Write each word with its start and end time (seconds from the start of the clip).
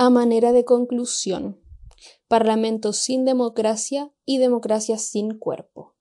A 0.00 0.10
manera 0.10 0.52
de 0.52 0.64
conclusión, 0.64 1.60
Parlamento 2.28 2.92
sin 2.92 3.24
democracia 3.24 4.14
y 4.24 4.38
democracia 4.38 4.96
sin 4.96 5.36
cuerpo. 5.36 5.96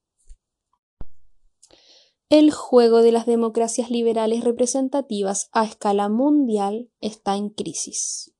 El 2.29 2.51
juego 2.51 3.01
de 3.01 3.11
las 3.11 3.25
democracias 3.25 3.89
liberales 3.89 4.43
representativas 4.43 5.49
a 5.51 5.65
escala 5.65 6.09
mundial 6.09 6.91
está 7.01 7.37
en 7.37 7.49
crisis. 7.49 8.35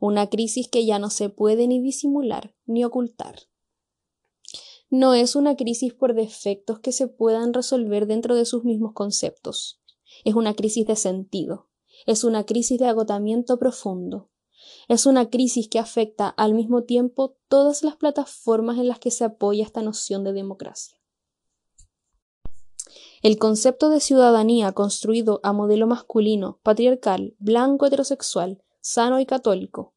Una 0.00 0.30
crisis 0.30 0.66
que 0.68 0.86
ya 0.86 0.98
no 0.98 1.10
se 1.10 1.28
puede 1.28 1.68
ni 1.68 1.78
disimular 1.78 2.54
ni 2.64 2.82
ocultar. 2.82 3.36
No 4.88 5.12
es 5.12 5.36
una 5.36 5.56
crisis 5.56 5.92
por 5.92 6.14
defectos 6.14 6.80
que 6.80 6.92
se 6.92 7.06
puedan 7.06 7.52
resolver 7.52 8.06
dentro 8.06 8.34
de 8.34 8.46
sus 8.46 8.64
mismos 8.64 8.94
conceptos. 8.94 9.82
Es 10.24 10.34
una 10.34 10.54
crisis 10.54 10.86
de 10.86 10.96
sentido. 10.96 11.68
Es 12.06 12.24
una 12.24 12.46
crisis 12.46 12.78
de 12.78 12.86
agotamiento 12.86 13.58
profundo. 13.58 14.31
Es 14.88 15.06
una 15.06 15.30
crisis 15.30 15.68
que 15.68 15.78
afecta 15.78 16.28
al 16.28 16.54
mismo 16.54 16.84
tiempo 16.84 17.36
todas 17.48 17.82
las 17.82 17.96
plataformas 17.96 18.78
en 18.78 18.88
las 18.88 18.98
que 18.98 19.10
se 19.10 19.24
apoya 19.24 19.64
esta 19.64 19.82
noción 19.82 20.24
de 20.24 20.32
democracia. 20.32 20.98
El 23.22 23.38
concepto 23.38 23.88
de 23.88 24.00
ciudadanía 24.00 24.72
construido 24.72 25.40
a 25.44 25.52
modelo 25.52 25.86
masculino, 25.86 26.58
patriarcal, 26.64 27.36
blanco, 27.38 27.86
heterosexual, 27.86 28.62
sano 28.80 29.20
y 29.20 29.26
católico, 29.26 29.94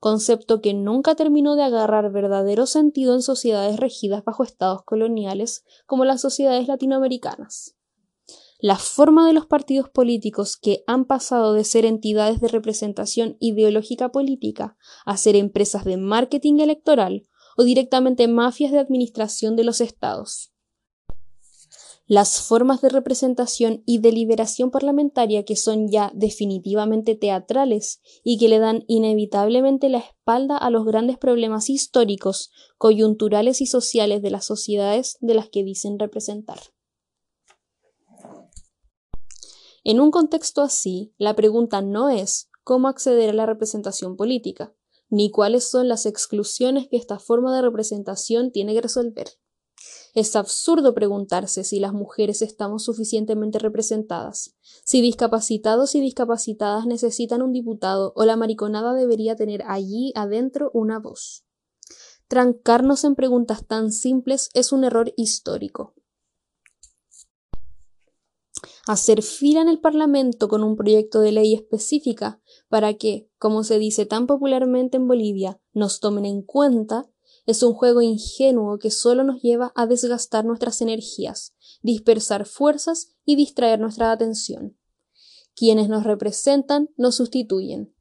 concepto 0.00 0.62
que 0.62 0.72
nunca 0.72 1.14
terminó 1.14 1.54
de 1.54 1.64
agarrar 1.64 2.10
verdadero 2.10 2.66
sentido 2.66 3.14
en 3.14 3.22
sociedades 3.22 3.76
regidas 3.78 4.24
bajo 4.24 4.42
estados 4.42 4.82
coloniales 4.84 5.64
como 5.86 6.06
las 6.06 6.22
sociedades 6.22 6.66
latinoamericanas. 6.66 7.76
La 8.62 8.76
forma 8.76 9.26
de 9.26 9.32
los 9.32 9.46
partidos 9.46 9.90
políticos 9.90 10.56
que 10.56 10.84
han 10.86 11.04
pasado 11.04 11.52
de 11.52 11.64
ser 11.64 11.84
entidades 11.84 12.40
de 12.40 12.46
representación 12.46 13.36
ideológica 13.40 14.12
política 14.12 14.76
a 15.04 15.16
ser 15.16 15.34
empresas 15.34 15.84
de 15.84 15.96
marketing 15.96 16.60
electoral 16.60 17.28
o 17.56 17.64
directamente 17.64 18.28
mafias 18.28 18.70
de 18.70 18.78
administración 18.78 19.56
de 19.56 19.64
los 19.64 19.80
estados 19.80 20.52
las 22.06 22.42
formas 22.42 22.82
de 22.82 22.90
representación 22.90 23.82
y 23.86 23.98
deliberación 23.98 24.70
parlamentaria 24.70 25.44
que 25.44 25.56
son 25.56 25.90
ya 25.90 26.12
definitivamente 26.14 27.14
teatrales 27.14 28.02
y 28.22 28.36
que 28.36 28.48
le 28.48 28.58
dan 28.58 28.84
inevitablemente 28.86 29.88
la 29.88 29.98
espalda 29.98 30.58
a 30.58 30.68
los 30.68 30.84
grandes 30.84 31.16
problemas 31.16 31.70
históricos, 31.70 32.50
coyunturales 32.76 33.62
y 33.62 33.66
sociales 33.66 34.20
de 34.20 34.30
las 34.30 34.44
sociedades 34.44 35.16
de 35.20 35.34
las 35.34 35.48
que 35.48 35.64
dicen 35.64 35.98
representar. 35.98 36.58
En 39.84 40.00
un 40.00 40.10
contexto 40.10 40.62
así, 40.62 41.12
la 41.18 41.34
pregunta 41.34 41.82
no 41.82 42.08
es 42.08 42.50
cómo 42.62 42.88
acceder 42.88 43.30
a 43.30 43.32
la 43.34 43.46
representación 43.46 44.16
política, 44.16 44.74
ni 45.10 45.30
cuáles 45.30 45.64
son 45.68 45.88
las 45.88 46.06
exclusiones 46.06 46.88
que 46.88 46.96
esta 46.96 47.18
forma 47.18 47.54
de 47.54 47.62
representación 47.62 48.52
tiene 48.52 48.74
que 48.74 48.80
resolver. 48.80 49.28
Es 50.14 50.36
absurdo 50.36 50.94
preguntarse 50.94 51.64
si 51.64 51.80
las 51.80 51.92
mujeres 51.92 52.42
estamos 52.42 52.84
suficientemente 52.84 53.58
representadas, 53.58 54.54
si 54.84 55.00
discapacitados 55.00 55.94
y 55.94 56.00
discapacitadas 56.00 56.86
necesitan 56.86 57.42
un 57.42 57.52
diputado 57.52 58.12
o 58.14 58.24
la 58.24 58.36
mariconada 58.36 58.94
debería 58.94 59.36
tener 59.36 59.62
allí 59.66 60.12
adentro 60.14 60.70
una 60.74 60.98
voz. 60.98 61.44
Trancarnos 62.28 63.04
en 63.04 63.14
preguntas 63.14 63.66
tan 63.66 63.90
simples 63.90 64.50
es 64.54 64.72
un 64.72 64.84
error 64.84 65.12
histórico. 65.16 65.94
Hacer 68.88 69.22
fila 69.22 69.60
en 69.60 69.68
el 69.68 69.80
Parlamento 69.80 70.48
con 70.48 70.64
un 70.64 70.76
proyecto 70.76 71.20
de 71.20 71.32
ley 71.32 71.54
específica 71.54 72.40
para 72.68 72.94
que, 72.94 73.30
como 73.38 73.62
se 73.62 73.78
dice 73.78 74.06
tan 74.06 74.26
popularmente 74.26 74.96
en 74.96 75.06
Bolivia, 75.06 75.60
nos 75.72 76.00
tomen 76.00 76.24
en 76.24 76.42
cuenta 76.42 77.08
es 77.44 77.62
un 77.62 77.74
juego 77.74 78.02
ingenuo 78.02 78.78
que 78.78 78.90
solo 78.90 79.24
nos 79.24 79.42
lleva 79.42 79.72
a 79.74 79.86
desgastar 79.86 80.44
nuestras 80.44 80.80
energías, 80.80 81.54
dispersar 81.82 82.46
fuerzas 82.46 83.16
y 83.24 83.36
distraer 83.36 83.80
nuestra 83.80 84.12
atención. 84.12 84.78
Quienes 85.54 85.88
nos 85.88 86.04
representan 86.04 86.88
nos 86.96 87.16
sustituyen. 87.16 87.94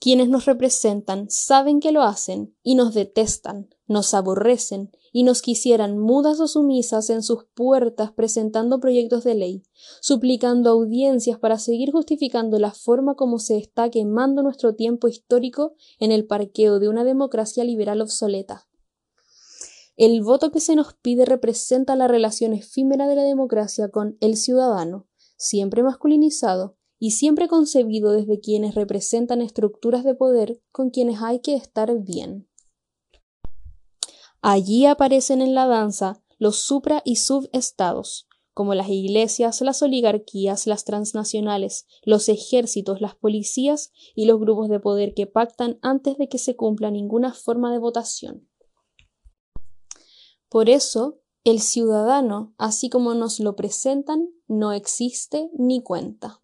Quienes 0.00 0.28
nos 0.28 0.44
representan 0.44 1.26
saben 1.30 1.80
que 1.80 1.92
lo 1.92 2.02
hacen 2.02 2.54
y 2.62 2.74
nos 2.74 2.94
detestan, 2.94 3.68
nos 3.86 4.12
aborrecen 4.12 4.90
y 5.12 5.22
nos 5.22 5.42
quisieran 5.42 5.98
mudas 5.98 6.40
o 6.40 6.48
sumisas 6.48 7.08
en 7.08 7.22
sus 7.22 7.44
puertas 7.54 8.12
presentando 8.12 8.80
proyectos 8.80 9.24
de 9.24 9.34
ley, 9.34 9.62
suplicando 10.00 10.70
audiencias 10.70 11.38
para 11.38 11.58
seguir 11.58 11.92
justificando 11.92 12.58
la 12.58 12.72
forma 12.72 13.14
como 13.14 13.38
se 13.38 13.56
está 13.56 13.90
quemando 13.90 14.42
nuestro 14.42 14.74
tiempo 14.74 15.08
histórico 15.08 15.74
en 15.98 16.12
el 16.12 16.26
parqueo 16.26 16.80
de 16.80 16.88
una 16.88 17.04
democracia 17.04 17.64
liberal 17.64 18.00
obsoleta. 18.00 18.66
El 19.96 20.22
voto 20.22 20.50
que 20.50 20.58
se 20.58 20.74
nos 20.74 20.94
pide 20.94 21.24
representa 21.24 21.94
la 21.94 22.08
relación 22.08 22.52
efímera 22.52 23.06
de 23.06 23.14
la 23.14 23.22
democracia 23.22 23.90
con 23.90 24.16
el 24.20 24.36
ciudadano, 24.36 25.06
siempre 25.36 25.84
masculinizado 25.84 26.76
y 27.04 27.10
siempre 27.10 27.48
concebido 27.48 28.12
desde 28.12 28.40
quienes 28.40 28.74
representan 28.74 29.42
estructuras 29.42 30.04
de 30.04 30.14
poder 30.14 30.62
con 30.72 30.88
quienes 30.88 31.20
hay 31.20 31.40
que 31.40 31.54
estar 31.54 31.94
bien. 32.00 32.48
Allí 34.40 34.86
aparecen 34.86 35.42
en 35.42 35.54
la 35.54 35.66
danza 35.66 36.24
los 36.38 36.60
supra 36.60 37.02
y 37.04 37.16
subestados, 37.16 38.26
como 38.54 38.74
las 38.74 38.88
iglesias, 38.88 39.60
las 39.60 39.82
oligarquías, 39.82 40.66
las 40.66 40.86
transnacionales, 40.86 41.84
los 42.04 42.30
ejércitos, 42.30 43.02
las 43.02 43.14
policías 43.14 43.92
y 44.14 44.24
los 44.24 44.40
grupos 44.40 44.70
de 44.70 44.80
poder 44.80 45.12
que 45.12 45.26
pactan 45.26 45.78
antes 45.82 46.16
de 46.16 46.30
que 46.30 46.38
se 46.38 46.56
cumpla 46.56 46.90
ninguna 46.90 47.34
forma 47.34 47.70
de 47.70 47.80
votación. 47.80 48.48
Por 50.48 50.70
eso, 50.70 51.20
el 51.44 51.60
ciudadano, 51.60 52.54
así 52.56 52.88
como 52.88 53.12
nos 53.12 53.40
lo 53.40 53.56
presentan, 53.56 54.30
no 54.48 54.72
existe 54.72 55.50
ni 55.52 55.82
cuenta. 55.82 56.40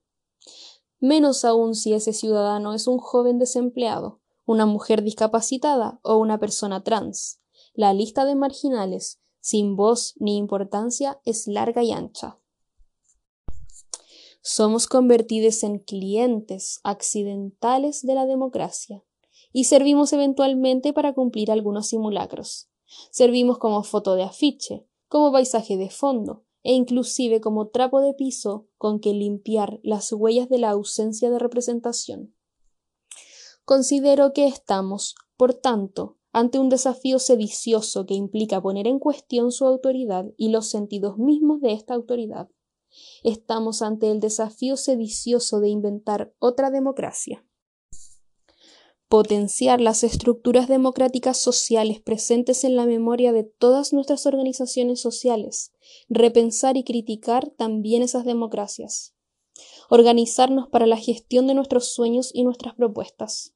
Menos 1.00 1.47
aún 1.47 1.75
si 1.75 1.94
ese 1.94 2.12
ciudadano 2.12 2.75
es 2.75 2.87
un 2.87 2.99
joven 2.99 3.38
desempleado, 3.38 4.21
una 4.44 4.66
mujer 4.66 5.03
discapacitada 5.03 5.99
o 6.03 6.16
una 6.16 6.38
persona 6.38 6.84
trans. 6.84 7.41
La 7.72 7.94
lista 7.94 8.27
de 8.27 8.34
marginales, 8.34 9.19
sin 9.41 9.77
voz 9.77 10.12
ni 10.19 10.37
importancia, 10.37 11.19
es 11.25 11.47
larga 11.47 11.83
y 11.83 11.93
ancha. 11.93 12.38
Somos 14.43 14.87
convertidos 14.87 15.62
en 15.62 15.78
clientes 15.78 16.81
accidentales 16.84 18.03
de 18.03 18.15
la 18.15 18.27
democracia 18.27 19.03
y 19.53 19.65
servimos 19.65 20.12
eventualmente 20.12 20.93
para 20.93 21.15
cumplir 21.15 21.50
algunos 21.50 21.88
simulacros. 21.88 22.69
Servimos 23.11 23.56
como 23.56 23.82
foto 23.84 24.17
de 24.17 24.25
afiche, 24.25 24.87
como 25.09 25.32
paisaje 25.32 25.78
de 25.78 25.88
fondo 25.88 26.44
e 26.62 26.72
inclusive 26.72 27.41
como 27.41 27.69
trapo 27.69 28.00
de 28.00 28.15
piso 28.15 28.69
con 28.76 29.00
que 29.00 29.12
limpiar 29.12 29.81
las 29.82 30.12
huellas 30.12 30.48
de 30.48 30.59
la 30.59 30.71
ausencia 30.71 31.31
de 31.31 31.38
representación. 31.38 32.34
Considero 33.65 34.32
que 34.32 34.47
estamos, 34.47 35.15
por 35.37 35.54
tanto, 35.54 36.19
ante 36.32 36.59
un 36.59 36.69
desafío 36.69 37.19
sedicioso 37.19 38.06
que 38.06 38.15
implica 38.15 38.60
poner 38.60 38.87
en 38.87 38.99
cuestión 38.99 39.53
su 39.53 39.66
autoridad 39.66 40.26
y 40.37 40.50
los 40.50 40.69
sentidos 40.69 41.19
mismos 41.19 41.60
de 41.60 41.72
esta 41.72 41.94
autoridad. 41.94 42.49
Estamos 43.22 43.82
ante 43.82 44.10
el 44.10 44.20
desafío 44.20 44.76
sedicioso 44.76 45.60
de 45.60 45.69
inventar 45.69 46.34
otra 46.38 46.70
democracia. 46.70 47.44
Potenciar 49.10 49.82
las 49.82 50.03
estructuras 50.03 50.69
democráticas 50.69 51.37
sociales 51.37 52.00
presentes 52.00 52.65
en 52.65 52.76
la 52.76 52.87
memoria 52.87 53.32
de 53.32 53.44
todas 53.44 53.93
nuestras 53.93 54.25
organizaciones 54.25 55.03
sociales, 55.03 55.72
repensar 56.09 56.78
y 56.78 56.84
criticar 56.84 57.50
también 57.50 58.03
esas 58.03 58.25
democracias. 58.25 59.15
Organizarnos 59.91 60.69
para 60.69 60.87
la 60.87 60.97
gestión 60.97 61.47
de 61.47 61.53
nuestros 61.53 61.93
sueños 61.93 62.31
y 62.32 62.44
nuestras 62.44 62.75
propuestas 62.75 63.55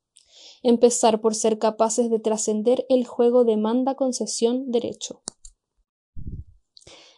empezar 0.64 1.20
por 1.20 1.34
ser 1.34 1.58
capaces 1.58 2.10
de 2.10 2.18
trascender 2.18 2.86
el 2.88 3.06
juego 3.06 3.44
demanda 3.44 3.94
concesión 3.94 4.70
derecho. 4.70 5.22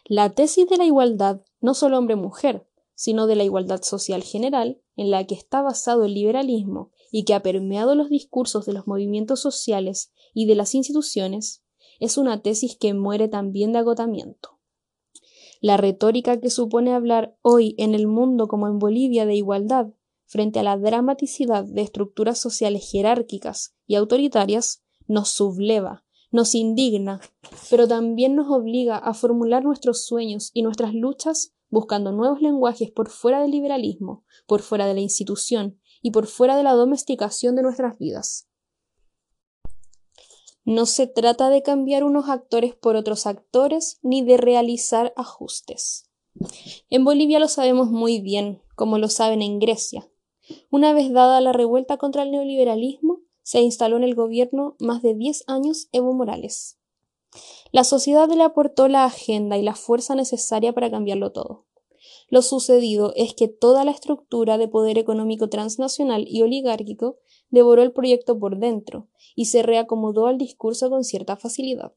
La 0.03 0.35
tesis 0.35 0.67
de 0.67 0.77
la 0.77 0.85
igualdad, 0.85 1.41
no 1.61 1.73
solo 1.73 1.97
hombre-mujer, 1.97 2.67
sino 2.97 3.27
de 3.27 3.35
la 3.35 3.43
igualdad 3.43 3.83
social 3.83 4.23
general, 4.23 4.81
en 4.95 5.11
la 5.11 5.23
que 5.27 5.35
está 5.35 5.61
basado 5.61 6.03
el 6.03 6.15
liberalismo 6.15 6.89
y 7.11 7.25
que 7.25 7.35
ha 7.35 7.43
permeado 7.43 7.93
los 7.93 8.09
discursos 8.09 8.65
de 8.65 8.73
los 8.73 8.87
movimientos 8.87 9.39
sociales 9.39 10.11
y 10.33 10.47
de 10.47 10.55
las 10.55 10.73
instituciones, 10.73 11.63
es 11.99 12.17
una 12.17 12.41
tesis 12.41 12.75
que 12.75 12.95
muere 12.95 13.27
también 13.27 13.71
de 13.71 13.79
agotamiento. 13.79 14.59
La 15.61 15.77
retórica 15.77 16.39
que 16.39 16.49
supone 16.49 16.91
hablar 16.91 17.37
hoy 17.43 17.75
en 17.77 17.93
el 17.93 18.07
mundo 18.07 18.47
como 18.47 18.67
en 18.67 18.79
Bolivia 18.79 19.27
de 19.27 19.35
igualdad 19.35 19.93
frente 20.25 20.59
a 20.59 20.63
la 20.63 20.75
dramaticidad 20.75 21.65
de 21.65 21.83
estructuras 21.83 22.39
sociales 22.39 22.89
jerárquicas 22.91 23.75
y 23.85 23.93
autoritarias, 23.93 24.83
nos 25.05 25.29
subleva, 25.29 26.03
nos 26.31 26.55
indigna, 26.55 27.21
pero 27.69 27.87
también 27.87 28.35
nos 28.35 28.49
obliga 28.49 28.97
a 28.97 29.13
formular 29.13 29.63
nuestros 29.63 30.03
sueños 30.03 30.49
y 30.53 30.63
nuestras 30.63 30.95
luchas 30.95 31.53
buscando 31.69 32.11
nuevos 32.11 32.41
lenguajes 32.41 32.91
por 32.91 33.09
fuera 33.09 33.41
del 33.41 33.51
liberalismo, 33.51 34.23
por 34.45 34.61
fuera 34.61 34.85
de 34.85 34.93
la 34.93 35.01
institución 35.01 35.79
y 36.01 36.11
por 36.11 36.27
fuera 36.27 36.55
de 36.55 36.63
la 36.63 36.73
domesticación 36.73 37.55
de 37.55 37.63
nuestras 37.63 37.97
vidas. 37.97 38.47
No 40.63 40.85
se 40.85 41.07
trata 41.07 41.49
de 41.49 41.63
cambiar 41.63 42.03
unos 42.03 42.27
actores 42.27 42.75
por 42.75 42.95
otros 42.95 43.25
actores 43.25 43.99
ni 44.01 44.21
de 44.21 44.35
realizar 44.35 45.13
ajustes. 45.15 46.09
En 46.89 47.05
Bolivia 47.05 47.39
lo 47.39 47.47
sabemos 47.47 47.89
muy 47.89 48.19
bien, 48.19 48.61
como 48.75 48.97
lo 48.97 49.07
saben 49.07 49.41
en 49.41 49.59
Grecia. 49.59 50.09
Una 50.69 50.93
vez 50.93 51.11
dada 51.11 51.41
la 51.41 51.53
revuelta 51.53 51.97
contra 51.97 52.23
el 52.23 52.31
neoliberalismo, 52.31 53.21
se 53.43 53.61
instaló 53.61 53.95
en 53.95 54.03
el 54.03 54.13
gobierno 54.13 54.75
más 54.79 55.01
de 55.01 55.15
10 55.15 55.45
años 55.47 55.87
Evo 55.93 56.13
Morales. 56.13 56.76
La 57.71 57.83
sociedad 57.83 58.29
le 58.29 58.43
aportó 58.43 58.87
la 58.87 59.05
agenda 59.05 59.57
y 59.57 59.61
la 59.61 59.75
fuerza 59.75 60.15
necesaria 60.15 60.73
para 60.73 60.89
cambiarlo 60.89 61.31
todo. 61.31 61.65
Lo 62.29 62.41
sucedido 62.41 63.13
es 63.15 63.33
que 63.33 63.47
toda 63.47 63.83
la 63.83 63.91
estructura 63.91 64.57
de 64.57 64.67
poder 64.67 64.97
económico 64.97 65.49
transnacional 65.49 66.25
y 66.27 66.41
oligárquico 66.41 67.17
devoró 67.49 67.83
el 67.83 67.93
proyecto 67.93 68.37
por 68.37 68.57
dentro 68.59 69.07
y 69.35 69.45
se 69.45 69.63
reacomodó 69.63 70.27
al 70.27 70.37
discurso 70.37 70.89
con 70.89 71.03
cierta 71.03 71.37
facilidad, 71.37 71.93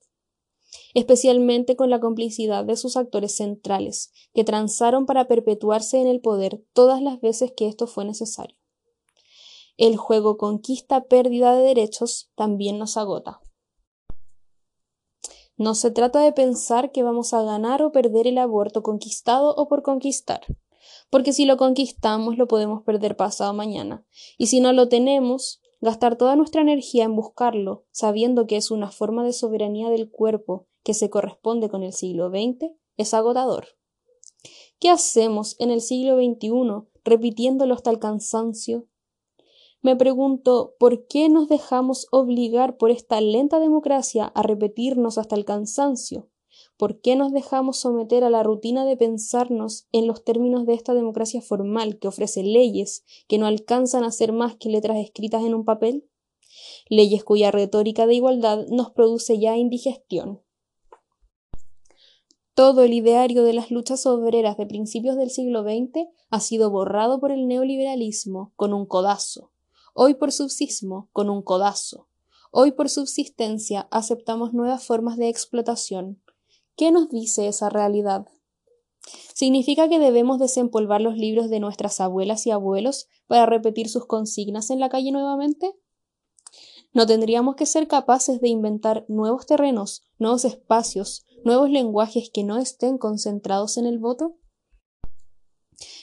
especialmente 0.95 1.77
con 1.77 1.91
la 1.91 2.01
complicidad 2.01 2.65
de 2.65 2.77
sus 2.77 2.97
actores 2.97 3.37
centrales, 3.37 4.13
que 4.33 4.45
transaron 4.45 5.07
para 5.07 5.27
perpetuarse 5.27 6.01
en 6.01 6.07
el 6.07 6.21
poder 6.21 6.65
todas 6.73 7.03
las 7.03 7.21
veces 7.21 7.53
que 7.57 7.67
esto 7.67 7.87
fue 7.87 8.05
necesario. 8.05 8.57
El 9.77 9.97
juego 9.97 10.37
conquista-pérdida 10.37 11.57
de 11.57 11.63
derechos 11.65 12.31
también 12.35 12.79
nos 12.79 12.97
agota. 12.97 13.41
No 15.61 15.75
se 15.75 15.91
trata 15.91 16.23
de 16.23 16.33
pensar 16.33 16.91
que 16.91 17.03
vamos 17.03 17.35
a 17.35 17.43
ganar 17.43 17.83
o 17.83 17.93
perder 17.93 18.27
el 18.27 18.39
aborto 18.39 18.83
conquistado 18.83 19.55
o 19.55 19.69
por 19.69 19.83
conquistar, 19.83 20.41
porque 21.11 21.35
si 21.35 21.45
lo 21.45 21.59
conquistamos 21.59 22.39
lo 22.39 22.49
podemos 22.49 22.83
perder 22.83 23.15
pasado 23.15 23.53
mañana, 23.53 24.03
y 24.39 24.47
si 24.47 24.61
no 24.61 24.73
lo 24.73 24.89
tenemos, 24.89 25.61
gastar 25.83 26.17
toda 26.17 26.35
nuestra 26.35 26.63
energía 26.63 27.05
en 27.05 27.15
buscarlo, 27.15 27.85
sabiendo 27.91 28.47
que 28.47 28.57
es 28.57 28.71
una 28.71 28.91
forma 28.91 29.23
de 29.23 29.35
soberanía 29.35 29.91
del 29.91 30.11
cuerpo 30.11 30.67
que 30.83 30.95
se 30.95 31.11
corresponde 31.11 31.69
con 31.69 31.83
el 31.83 31.93
siglo 31.93 32.31
XX, 32.31 32.71
es 32.97 33.13
agotador. 33.13 33.67
¿Qué 34.79 34.89
hacemos 34.89 35.57
en 35.59 35.71
el 35.71 35.83
siglo 35.83 36.17
XXI 36.17 36.89
repitiéndolo 37.05 37.75
hasta 37.75 37.91
el 37.91 37.99
cansancio? 37.99 38.87
Me 39.83 39.97
pregunto 39.97 40.75
por 40.79 41.07
qué 41.07 41.31
nos 41.31 41.49
dejamos 41.49 42.07
obligar 42.11 42.77
por 42.77 42.91
esta 42.91 43.19
lenta 43.23 43.59
democracia 43.61 44.27
a 44.27 44.43
repetirnos 44.43 45.17
hasta 45.17 45.37
el 45.37 45.47
cansancio. 45.47 46.29
¿Por 46.77 47.01
qué 47.01 47.17
nos 47.17 47.33
dejamos 47.33 47.79
someter 47.79 48.23
a 48.23 48.29
la 48.31 48.43
rutina 48.43 48.85
de 48.85 48.99
pensarnos 48.99 49.87
en 49.93 50.07
los 50.07 50.23
términos 50.23 50.67
de 50.67 50.75
esta 50.75 50.93
democracia 50.93 51.41
formal 51.41 51.99
que 51.99 52.09
ofrece 52.09 52.43
leyes 52.43 53.05
que 53.27 53.39
no 53.39 53.47
alcanzan 53.47 54.05
a 54.05 54.13
ser 54.13 54.33
más 54.33 54.55
que 54.57 54.69
letras 54.69 54.99
escritas 54.99 55.45
en 55.45 55.55
un 55.55 55.65
papel? 55.65 56.07
Leyes 56.91 57.25
cuya 57.25 57.51
retórica 57.51 58.07
de 58.07 58.15
igualdad 58.15 58.67
nos 58.69 58.91
produce 58.91 59.39
ya 59.39 59.57
indigestión. 59.57 60.43
Todo 62.55 62.83
el 62.83 62.93
ideario 62.93 63.45
de 63.45 63.55
las 63.55 63.71
luchas 63.71 64.05
obreras 64.05 64.59
de 64.59 64.67
principios 64.67 65.17
del 65.17 65.31
siglo 65.31 65.63
XX 65.63 66.09
ha 66.29 66.41
sido 66.41 66.71
borrado 66.71 67.19
por 67.19 67.33
el 67.33 67.49
neoliberalismo 67.49 68.53
con 68.57 68.75
un 68.75 68.85
codazo, 68.85 69.50
Hoy 69.95 70.15
por 70.15 70.31
subsismo, 70.31 71.09
con 71.13 71.29
un 71.31 71.43
codazo. 71.43 72.09
Hoy 72.53 72.73
por 72.73 72.89
subsistencia 72.89 73.89
aceptamos 73.91 74.53
nuevas 74.53 74.85
formas 74.85 75.17
de 75.17 75.29
explotación. 75.29 76.23
¿Qué 76.77 76.93
nos 76.93 77.09
dice 77.11 77.49
esa 77.49 77.69
realidad? 77.69 78.27
¿Significa 79.35 79.89
que 79.89 79.99
debemos 79.99 80.39
desempolvar 80.39 81.01
los 81.01 81.17
libros 81.17 81.51
de 81.51 81.61
nuestras 81.61 82.01
abuelas 82.01 82.47
y 82.47 82.51
abuelos 82.51 83.09
para 83.27 83.47
repetir 83.47 83.89
sus 83.89 84.07
consignas 84.07 84.71
en 84.71 84.79
la 84.79 84.89
calle 84.89 85.11
nuevamente? 85.11 85.75
¿No 86.93 87.07
tendríamos 87.07 87.57
que 87.57 87.67
ser 87.67 87.89
capaces 87.89 88.41
de 88.41 88.49
inventar 88.49 89.05
nuevos 89.09 89.47
terrenos, 89.47 90.03
nuevos 90.19 90.45
espacios, 90.45 91.25
nuevos 91.45 91.71
lenguajes 91.71 92.31
que 92.33 92.45
no 92.45 92.59
estén 92.59 92.99
concentrados 92.99 93.77
en 93.77 93.87
el 93.87 93.99
voto? 93.99 94.37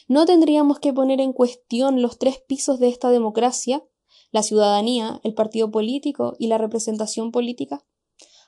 ¿No 0.08 0.26
tendríamos 0.26 0.80
que 0.80 0.94
poner 0.94 1.20
en 1.20 1.34
cuestión 1.34 2.02
los 2.02 2.18
tres 2.18 2.40
pisos 2.40 2.80
de 2.80 2.88
esta 2.88 3.10
democracia, 3.10 3.84
la 4.32 4.42
ciudadanía, 4.42 5.20
el 5.24 5.34
partido 5.34 5.70
político 5.70 6.36
y 6.40 6.48
la 6.48 6.58
representación 6.58 7.32
política? 7.32 7.86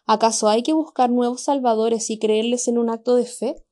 ¿Acaso 0.05 0.47
hay 0.47 0.63
que 0.63 0.73
buscar 0.73 1.09
nuevos 1.09 1.41
salvadores 1.41 2.09
y 2.09 2.17
creerles 2.17 2.67
en 2.69 2.77
un 2.77 2.89
acto 2.89 3.15
de 3.15 3.25
fe? 3.25 3.65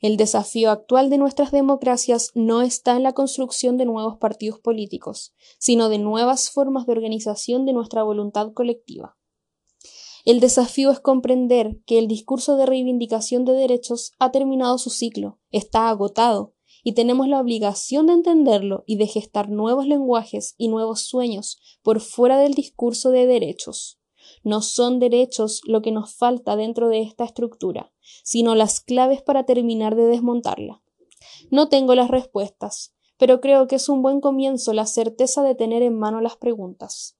El 0.00 0.16
desafío 0.16 0.70
actual 0.70 1.10
de 1.10 1.18
nuestras 1.18 1.52
democracias 1.52 2.30
no 2.34 2.62
está 2.62 2.96
en 2.96 3.04
la 3.04 3.12
construcción 3.12 3.76
de 3.76 3.84
nuevos 3.84 4.16
partidos 4.16 4.58
políticos, 4.58 5.34
sino 5.58 5.88
de 5.88 5.98
nuevas 5.98 6.50
formas 6.50 6.86
de 6.86 6.92
organización 6.92 7.66
de 7.66 7.72
nuestra 7.72 8.02
voluntad 8.02 8.52
colectiva. 8.52 9.16
El 10.24 10.38
desafío 10.38 10.92
es 10.92 11.00
comprender 11.00 11.80
que 11.84 11.98
el 11.98 12.06
discurso 12.06 12.56
de 12.56 12.66
reivindicación 12.66 13.44
de 13.44 13.54
derechos 13.54 14.12
ha 14.20 14.30
terminado 14.30 14.78
su 14.78 14.90
ciclo, 14.90 15.40
está 15.50 15.88
agotado, 15.88 16.54
y 16.84 16.92
tenemos 16.92 17.28
la 17.28 17.40
obligación 17.40 18.06
de 18.06 18.12
entenderlo 18.14 18.84
y 18.86 18.96
de 18.96 19.06
gestar 19.06 19.48
nuevos 19.48 19.86
lenguajes 19.86 20.54
y 20.58 20.68
nuevos 20.68 21.00
sueños 21.02 21.58
por 21.82 22.00
fuera 22.00 22.38
del 22.38 22.54
discurso 22.54 23.10
de 23.10 23.26
derechos. 23.26 24.00
No 24.44 24.62
son 24.62 25.00
derechos 25.00 25.60
lo 25.64 25.82
que 25.82 25.90
nos 25.90 26.14
falta 26.14 26.54
dentro 26.54 26.88
de 26.88 27.02
esta 27.02 27.24
estructura, 27.24 27.92
sino 28.22 28.54
las 28.54 28.80
claves 28.80 29.22
para 29.22 29.44
terminar 29.44 29.96
de 29.96 30.04
desmontarla. 30.06 30.82
No 31.50 31.68
tengo 31.68 31.94
las 31.94 32.10
respuestas, 32.10 32.94
pero 33.18 33.40
creo 33.40 33.66
que 33.66 33.76
es 33.76 33.88
un 33.88 34.02
buen 34.02 34.20
comienzo 34.20 34.72
la 34.72 34.86
certeza 34.86 35.42
de 35.42 35.54
tener 35.54 35.82
en 35.82 35.98
mano 35.98 36.20
las 36.20 36.36
preguntas. 36.36 37.16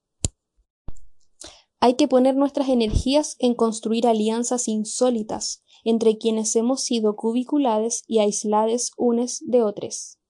Hay 1.85 1.95
que 1.95 2.07
poner 2.07 2.37
nuestras 2.37 2.69
energías 2.69 3.35
en 3.41 3.55
construir 3.55 4.07
alianzas 4.07 4.69
insólitas 4.69 5.65
entre 5.83 6.17
quienes 6.17 6.55
hemos 6.55 6.83
sido 6.83 7.17
cubiculades 7.17 8.05
y 8.07 8.21
aislades 8.21 8.93
unes 8.97 9.43
de 9.49 9.65
otros. 9.65 10.21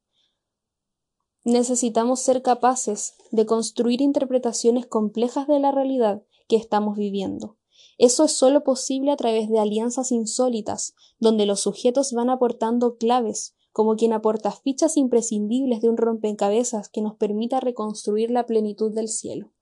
Necesitamos 1.44 2.20
ser 2.20 2.40
capaces 2.40 3.16
de 3.32 3.44
construir 3.44 4.00
interpretaciones 4.00 4.86
complejas 4.86 5.46
de 5.46 5.60
la 5.60 5.72
realidad 5.72 6.22
que 6.48 6.56
estamos 6.56 6.96
viviendo. 6.96 7.58
Eso 7.98 8.24
es 8.24 8.32
solo 8.32 8.64
posible 8.64 9.10
a 9.10 9.16
través 9.18 9.50
de 9.50 9.58
alianzas 9.58 10.10
insólitas, 10.10 10.94
donde 11.18 11.44
los 11.44 11.60
sujetos 11.60 12.14
van 12.14 12.30
aportando 12.30 12.96
claves, 12.96 13.54
como 13.72 13.96
quien 13.96 14.14
aporta 14.14 14.52
fichas 14.52 14.96
imprescindibles 14.96 15.82
de 15.82 15.90
un 15.90 15.98
rompecabezas 15.98 16.88
que 16.88 17.02
nos 17.02 17.16
permita 17.16 17.60
reconstruir 17.60 18.30
la 18.30 18.46
plenitud 18.46 18.90
del 18.90 19.08
cielo. 19.08 19.52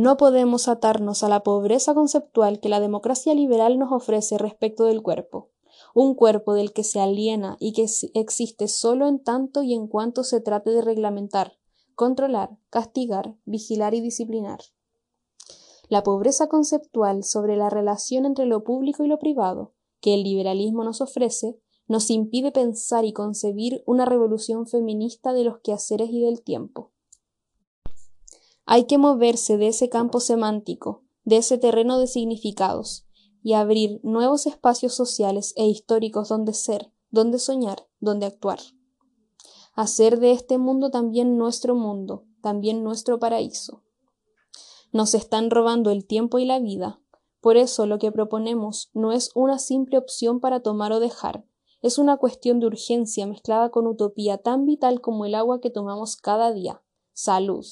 No 0.00 0.16
podemos 0.16 0.66
atarnos 0.66 1.22
a 1.24 1.28
la 1.28 1.42
pobreza 1.42 1.92
conceptual 1.92 2.58
que 2.58 2.70
la 2.70 2.80
democracia 2.80 3.34
liberal 3.34 3.78
nos 3.78 3.92
ofrece 3.92 4.38
respecto 4.38 4.84
del 4.84 5.02
cuerpo, 5.02 5.50
un 5.94 6.14
cuerpo 6.14 6.54
del 6.54 6.72
que 6.72 6.84
se 6.84 7.00
aliena 7.00 7.58
y 7.60 7.74
que 7.74 7.86
existe 8.14 8.66
solo 8.68 9.06
en 9.06 9.22
tanto 9.22 9.62
y 9.62 9.74
en 9.74 9.88
cuanto 9.88 10.24
se 10.24 10.40
trate 10.40 10.70
de 10.70 10.80
reglamentar, 10.80 11.58
controlar, 11.94 12.56
castigar, 12.70 13.36
vigilar 13.44 13.92
y 13.92 14.00
disciplinar. 14.00 14.60
La 15.90 16.02
pobreza 16.02 16.48
conceptual 16.48 17.22
sobre 17.22 17.58
la 17.58 17.68
relación 17.68 18.24
entre 18.24 18.46
lo 18.46 18.64
público 18.64 19.04
y 19.04 19.06
lo 19.06 19.18
privado, 19.18 19.74
que 20.00 20.14
el 20.14 20.22
liberalismo 20.22 20.82
nos 20.82 21.02
ofrece, 21.02 21.60
nos 21.88 22.08
impide 22.08 22.52
pensar 22.52 23.04
y 23.04 23.12
concebir 23.12 23.82
una 23.84 24.06
revolución 24.06 24.66
feminista 24.66 25.34
de 25.34 25.44
los 25.44 25.58
quehaceres 25.58 26.08
y 26.08 26.22
del 26.22 26.40
tiempo. 26.40 26.90
Hay 28.72 28.84
que 28.84 28.98
moverse 28.98 29.56
de 29.56 29.66
ese 29.66 29.88
campo 29.88 30.20
semántico, 30.20 31.02
de 31.24 31.38
ese 31.38 31.58
terreno 31.58 31.98
de 31.98 32.06
significados, 32.06 33.04
y 33.42 33.54
abrir 33.54 33.98
nuevos 34.04 34.46
espacios 34.46 34.94
sociales 34.94 35.54
e 35.56 35.66
históricos 35.66 36.28
donde 36.28 36.54
ser, 36.54 36.92
donde 37.10 37.40
soñar, 37.40 37.88
donde 37.98 38.26
actuar. 38.26 38.60
Hacer 39.74 40.20
de 40.20 40.30
este 40.30 40.56
mundo 40.56 40.92
también 40.92 41.36
nuestro 41.36 41.74
mundo, 41.74 42.26
también 42.42 42.84
nuestro 42.84 43.18
paraíso. 43.18 43.82
Nos 44.92 45.14
están 45.14 45.50
robando 45.50 45.90
el 45.90 46.06
tiempo 46.06 46.38
y 46.38 46.44
la 46.44 46.60
vida, 46.60 47.00
por 47.40 47.56
eso 47.56 47.86
lo 47.86 47.98
que 47.98 48.12
proponemos 48.12 48.92
no 48.94 49.10
es 49.10 49.32
una 49.34 49.58
simple 49.58 49.98
opción 49.98 50.38
para 50.38 50.60
tomar 50.60 50.92
o 50.92 51.00
dejar, 51.00 51.44
es 51.82 51.98
una 51.98 52.18
cuestión 52.18 52.60
de 52.60 52.68
urgencia 52.68 53.26
mezclada 53.26 53.70
con 53.70 53.88
utopía 53.88 54.38
tan 54.38 54.64
vital 54.64 55.00
como 55.00 55.24
el 55.24 55.34
agua 55.34 55.60
que 55.60 55.70
tomamos 55.70 56.14
cada 56.14 56.52
día. 56.52 56.84
Salud. 57.14 57.66